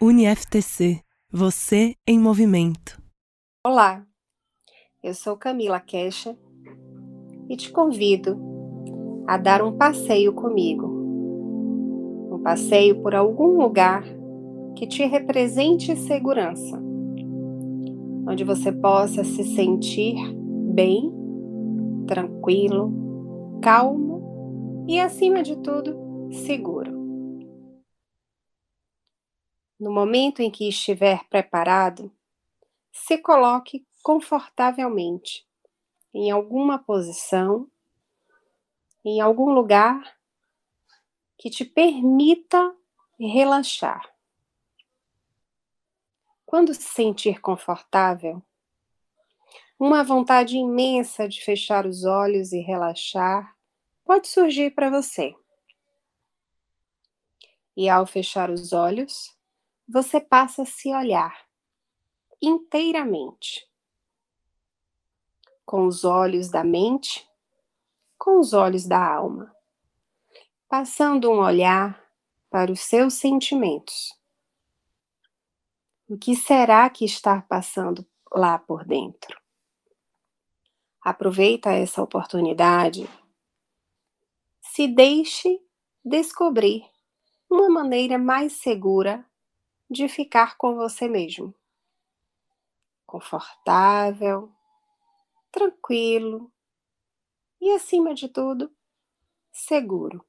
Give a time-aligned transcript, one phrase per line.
[0.00, 1.00] UniFTC.
[1.28, 3.02] Você em movimento.
[3.66, 4.06] Olá,
[5.02, 6.38] eu sou Camila Queixa
[7.48, 8.38] e te convido
[9.26, 10.86] a dar um passeio comigo.
[12.32, 14.04] Um passeio por algum lugar
[14.76, 16.80] que te represente segurança,
[18.28, 20.14] onde você possa se sentir
[20.72, 21.12] bem,
[22.06, 26.97] tranquilo, calmo e, acima de tudo, seguro.
[29.78, 32.12] No momento em que estiver preparado,
[32.90, 35.46] se coloque confortavelmente
[36.12, 37.70] em alguma posição,
[39.04, 40.18] em algum lugar
[41.36, 42.74] que te permita
[43.20, 44.12] relaxar.
[46.44, 48.42] Quando se sentir confortável,
[49.78, 53.56] uma vontade imensa de fechar os olhos e relaxar
[54.04, 55.36] pode surgir para você.
[57.76, 59.37] E ao fechar os olhos,
[59.88, 61.48] você passa a se olhar
[62.42, 63.66] inteiramente.
[65.64, 67.28] Com os olhos da mente,
[68.18, 69.54] com os olhos da alma,
[70.68, 72.02] passando um olhar
[72.50, 74.16] para os seus sentimentos.
[76.08, 79.38] O que será que está passando lá por dentro?
[81.02, 83.08] Aproveita essa oportunidade.
[84.60, 85.62] Se deixe
[86.04, 86.84] descobrir
[87.50, 89.24] uma maneira mais segura
[89.90, 91.54] de ficar com você mesmo.
[93.06, 94.52] Confortável,
[95.50, 96.52] tranquilo
[97.60, 98.70] e, acima de tudo,
[99.50, 100.24] seguro.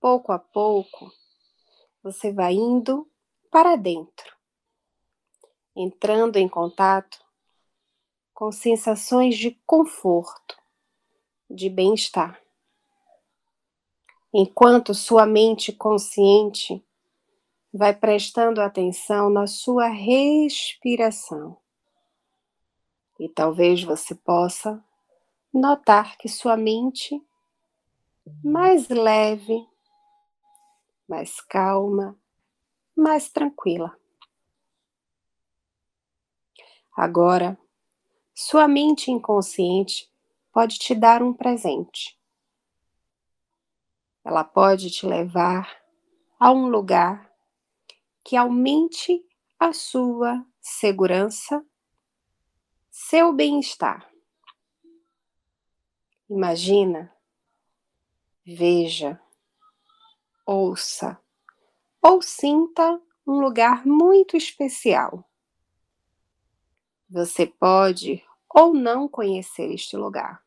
[0.00, 1.12] Pouco a pouco,
[2.02, 3.10] você vai indo
[3.50, 4.36] para dentro,
[5.74, 7.24] entrando em contato
[8.34, 10.56] com sensações de conforto,
[11.48, 12.40] de bem-estar.
[14.32, 16.85] Enquanto sua mente consciente
[17.76, 21.58] vai prestando atenção na sua respiração.
[23.20, 24.82] E talvez você possa
[25.52, 27.22] notar que sua mente
[28.42, 29.66] mais leve,
[31.08, 32.18] mais calma,
[32.96, 33.96] mais tranquila.
[36.96, 37.58] Agora,
[38.34, 40.10] sua mente inconsciente
[40.52, 42.18] pode te dar um presente.
[44.24, 45.76] Ela pode te levar
[46.38, 47.25] a um lugar
[48.26, 49.24] que aumente
[49.56, 51.64] a sua segurança,
[52.90, 54.12] seu bem-estar.
[56.28, 57.16] Imagina,
[58.44, 59.22] veja,
[60.44, 61.16] ouça
[62.02, 65.24] ou sinta um lugar muito especial.
[67.08, 70.44] Você pode ou não conhecer este lugar.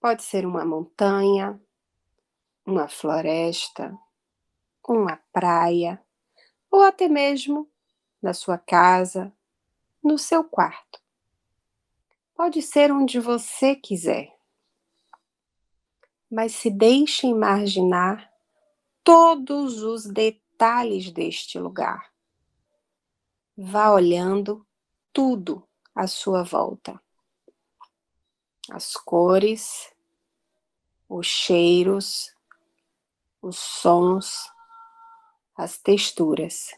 [0.00, 1.62] Pode ser uma montanha,
[2.64, 3.94] uma floresta,
[4.88, 6.02] uma praia,
[6.70, 7.70] ou até mesmo
[8.22, 9.32] na sua casa,
[10.02, 11.00] no seu quarto.
[12.34, 14.34] Pode ser onde você quiser.
[16.30, 18.32] Mas se deixe imaginar
[19.04, 22.12] todos os detalhes deste lugar.
[23.56, 24.66] Vá olhando
[25.12, 27.00] tudo à sua volta.
[28.70, 29.92] As cores,
[31.08, 32.34] os cheiros,
[33.40, 34.50] os sons,
[35.58, 36.72] as texturas.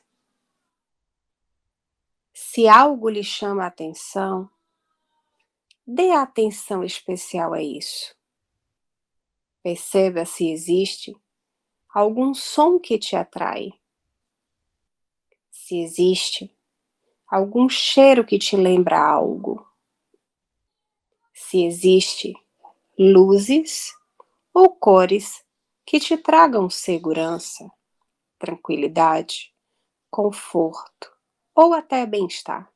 [2.33, 4.49] Se algo lhe chama a atenção,
[5.87, 8.17] dê atenção especial a isso.
[9.63, 11.15] Perceba se existe
[11.93, 13.71] algum som que te atrai.
[15.51, 16.51] Se existe
[17.29, 19.63] algum cheiro que te lembra algo.
[21.35, 22.33] Se existe
[22.99, 23.95] luzes
[24.55, 25.45] ou cores
[25.85, 27.71] que te tragam segurança
[28.41, 29.55] tranquilidade,
[30.11, 31.15] conforto
[31.55, 32.73] ou até bem-estar.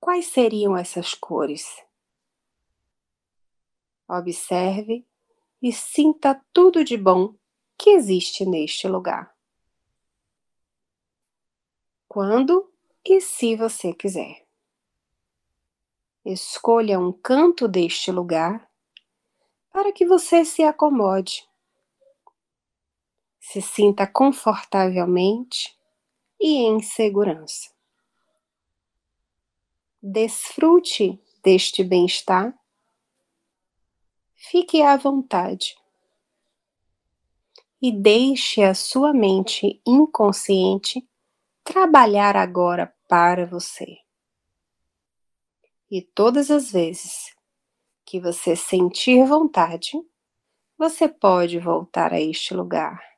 [0.00, 1.84] Quais seriam essas cores?
[4.08, 5.06] Observe
[5.60, 7.34] e sinta tudo de bom
[7.76, 9.34] que existe neste lugar.
[12.08, 12.72] Quando
[13.04, 14.46] e se você quiser.
[16.24, 18.70] Escolha um canto deste lugar
[19.70, 21.48] para que você se acomode
[23.42, 25.76] se sinta confortavelmente
[26.40, 27.72] e em segurança.
[30.00, 32.56] Desfrute deste bem-estar.
[34.36, 35.76] Fique à vontade.
[37.80, 41.06] E deixe a sua mente inconsciente
[41.64, 43.98] trabalhar agora para você.
[45.90, 47.34] E todas as vezes
[48.04, 50.00] que você sentir vontade,
[50.78, 53.11] você pode voltar a este lugar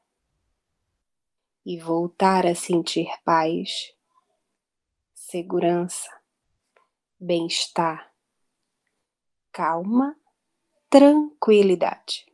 [1.64, 3.94] e voltar a sentir paz,
[5.14, 6.11] segurança,
[7.19, 8.12] bem-estar,
[9.50, 10.14] calma,
[10.90, 12.26] tranquilidade.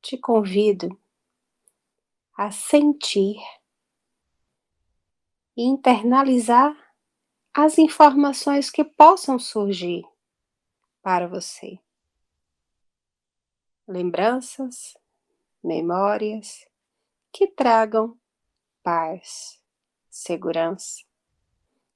[0.00, 0.98] Te convido
[2.34, 3.36] a sentir
[5.54, 6.74] e internalizar
[7.52, 10.02] as informações que possam surgir
[11.02, 11.78] para você.
[13.86, 14.96] Lembranças,
[15.62, 16.71] memórias
[17.32, 18.18] que tragam
[18.82, 19.58] paz,
[20.10, 21.02] segurança,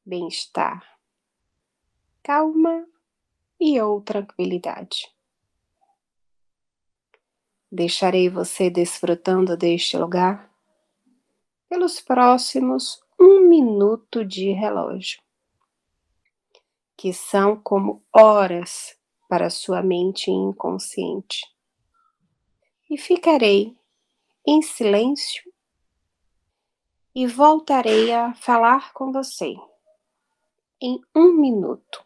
[0.05, 0.99] bem-estar,
[2.23, 2.87] calma
[3.61, 5.15] e ou tranquilidade.
[7.71, 10.51] Deixarei você desfrutando deste lugar
[11.69, 15.21] pelos próximos um minuto de relógio,
[16.97, 18.99] que são como horas
[19.29, 21.45] para sua mente inconsciente.
[22.89, 23.77] E ficarei
[24.47, 25.53] em silêncio
[27.15, 29.57] e voltarei a falar com você
[30.81, 32.06] em um minuto.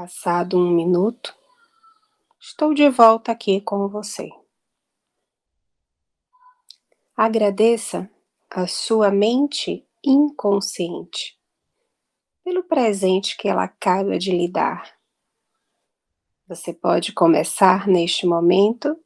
[0.00, 1.34] Passado um minuto,
[2.38, 4.30] estou de volta aqui com você.
[7.16, 8.08] Agradeça
[8.48, 11.36] a sua mente inconsciente
[12.44, 14.96] pelo presente que ela acaba de lhe dar.
[16.46, 18.96] Você pode começar neste momento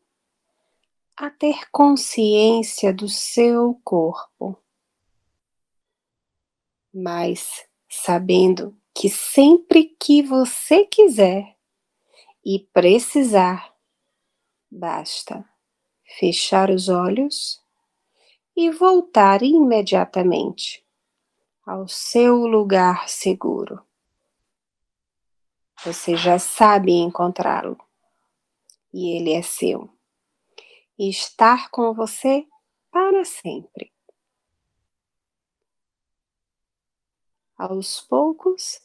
[1.16, 4.58] a ter consciência do seu corpo,
[6.92, 11.56] mas sabendo que sempre que você quiser
[12.44, 13.74] e precisar,
[14.70, 15.44] basta
[16.18, 17.62] fechar os olhos
[18.56, 20.84] e voltar imediatamente
[21.64, 23.84] ao seu lugar seguro.
[25.84, 27.78] Você já sabe encontrá-lo
[28.92, 29.88] e ele é seu.
[30.98, 32.46] E estar com você
[32.90, 33.91] para sempre.
[37.64, 38.80] Aos poucos,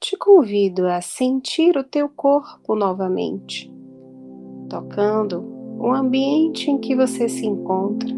[0.00, 3.72] te convido a sentir o teu corpo novamente,
[4.68, 5.44] tocando
[5.78, 8.12] o ambiente em que você se encontra,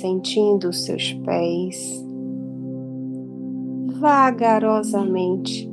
[0.00, 2.02] sentindo os seus pés.
[4.00, 5.70] Vagarosamente,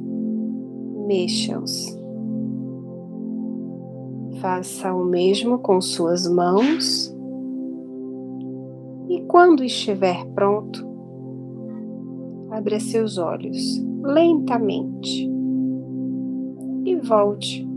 [1.08, 1.98] mexa-os.
[4.42, 7.16] Faça o mesmo com suas mãos.
[9.08, 10.87] E quando estiver pronto,
[12.58, 15.30] abra seus olhos lentamente
[16.86, 17.68] e volte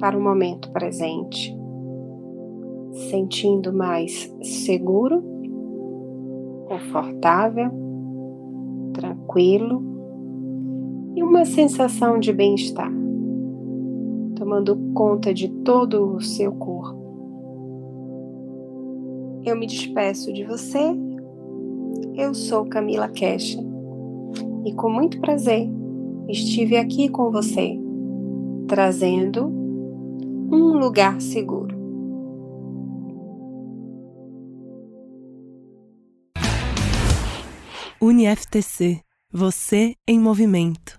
[0.00, 1.54] para o momento presente,
[3.10, 5.22] sentindo mais seguro,
[6.68, 7.70] confortável,
[8.94, 9.82] tranquilo
[11.14, 12.92] e uma sensação de bem-estar,
[14.36, 16.96] tomando conta de todo o seu corpo.
[19.44, 20.96] Eu me despeço de você.
[22.14, 23.67] Eu sou Camila Kesha
[24.68, 25.66] e com muito prazer
[26.28, 27.78] estive aqui com você,
[28.66, 31.74] trazendo um lugar seguro.
[38.00, 39.00] UniFTC
[39.32, 40.97] Você em Movimento.